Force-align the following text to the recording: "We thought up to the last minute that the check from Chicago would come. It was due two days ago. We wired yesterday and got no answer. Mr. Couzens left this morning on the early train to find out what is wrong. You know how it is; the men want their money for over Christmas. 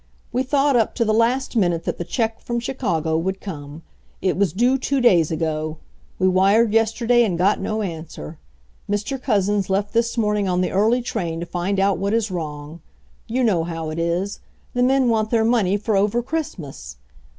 "We 0.31 0.41
thought 0.41 0.75
up 0.75 0.95
to 0.95 1.05
the 1.05 1.13
last 1.13 1.55
minute 1.55 1.83
that 1.83 1.99
the 1.99 2.03
check 2.03 2.39
from 2.39 2.59
Chicago 2.59 3.15
would 3.19 3.39
come. 3.39 3.83
It 4.19 4.35
was 4.35 4.51
due 4.51 4.79
two 4.79 4.99
days 4.99 5.29
ago. 5.29 5.77
We 6.17 6.27
wired 6.27 6.73
yesterday 6.73 7.23
and 7.23 7.37
got 7.37 7.59
no 7.59 7.83
answer. 7.83 8.39
Mr. 8.89 9.21
Couzens 9.21 9.69
left 9.69 9.93
this 9.93 10.17
morning 10.17 10.47
on 10.47 10.61
the 10.61 10.71
early 10.71 11.03
train 11.03 11.39
to 11.41 11.45
find 11.45 11.79
out 11.79 11.99
what 11.99 12.15
is 12.15 12.31
wrong. 12.31 12.81
You 13.27 13.43
know 13.43 13.63
how 13.63 13.91
it 13.91 13.99
is; 13.99 14.39
the 14.73 14.81
men 14.81 15.07
want 15.07 15.29
their 15.29 15.45
money 15.45 15.77
for 15.77 15.95
over 15.95 16.23
Christmas. 16.23 16.97